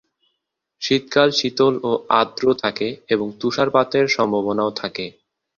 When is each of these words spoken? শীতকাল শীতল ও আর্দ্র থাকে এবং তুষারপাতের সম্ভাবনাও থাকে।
শীতকাল 0.81 1.29
শীতল 1.39 1.73
ও 1.83 1.91
আর্দ্র 2.19 2.45
থাকে 2.63 2.87
এবং 3.09 3.27
তুষারপাতের 3.41 4.05
সম্ভাবনাও 4.07 4.71
থাকে। 4.81 5.05